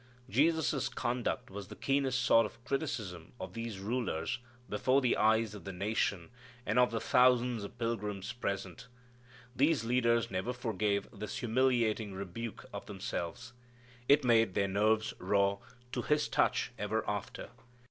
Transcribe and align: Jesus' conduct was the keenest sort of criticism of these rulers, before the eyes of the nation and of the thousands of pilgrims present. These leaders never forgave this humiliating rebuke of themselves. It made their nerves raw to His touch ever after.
Jesus' 0.31 0.89
conduct 0.89 1.51
was 1.51 1.67
the 1.67 1.75
keenest 1.75 2.19
sort 2.21 2.47
of 2.47 2.63
criticism 2.65 3.33
of 3.39 3.53
these 3.53 3.77
rulers, 3.77 4.39
before 4.67 4.99
the 4.99 5.15
eyes 5.15 5.53
of 5.53 5.63
the 5.63 5.71
nation 5.71 6.31
and 6.65 6.79
of 6.79 6.89
the 6.89 6.99
thousands 6.99 7.63
of 7.63 7.77
pilgrims 7.77 8.33
present. 8.33 8.87
These 9.55 9.83
leaders 9.85 10.31
never 10.31 10.53
forgave 10.53 11.07
this 11.13 11.37
humiliating 11.37 12.15
rebuke 12.15 12.65
of 12.73 12.87
themselves. 12.87 13.53
It 14.09 14.23
made 14.25 14.55
their 14.55 14.67
nerves 14.67 15.13
raw 15.19 15.57
to 15.91 16.01
His 16.01 16.27
touch 16.27 16.71
ever 16.79 17.07
after. 17.07 17.49